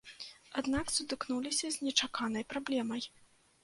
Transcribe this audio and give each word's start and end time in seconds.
Аднак 0.61 0.85
сутыкнуліся 0.95 1.65
з 1.79 1.87
нечаканай 1.91 2.51
праблемай. 2.53 3.01